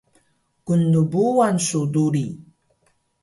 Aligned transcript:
gnrbuwan 0.65 1.55
su 1.67 1.81
duri! 1.93 2.25